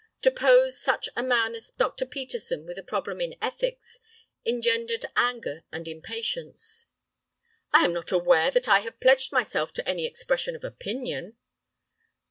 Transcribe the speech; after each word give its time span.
To 0.23 0.31
pose 0.31 0.81
such 0.81 1.09
a 1.15 1.21
man 1.21 1.53
as 1.53 1.69
Dr. 1.69 2.07
Peterson 2.07 2.65
with 2.65 2.79
a 2.79 2.81
problem 2.81 3.21
in 3.21 3.35
ethics, 3.39 3.99
engendered 4.43 5.05
anger 5.15 5.63
and 5.71 5.87
impatience. 5.87 6.87
"I 7.71 7.85
am 7.85 7.93
not 7.93 8.11
aware 8.11 8.49
that 8.49 8.67
I 8.67 8.79
have 8.79 8.99
pledged 8.99 9.31
myself 9.31 9.71
to 9.73 9.87
any 9.87 10.07
expression 10.07 10.55
of 10.55 10.63
opinion." 10.63 11.37